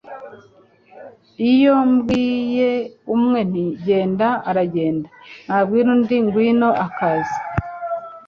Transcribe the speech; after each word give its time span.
Iyo 1.51 1.75
mbwiye 1.91 2.71
umwe 3.15 3.39
nti: 3.49 3.65
genda, 3.85 4.27
aragenda. 4.49 5.07
Nabwira 5.45 5.87
undi 5.93 6.03
nti: 6.07 6.17
ngwino, 6.25 6.69
akaza. 6.85 7.37